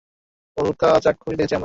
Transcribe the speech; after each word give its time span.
উল্কাও 0.57 0.97
চাক্ষুষ 0.99 1.33
দেখেছি 1.33 1.53
আমরা। 1.55 1.59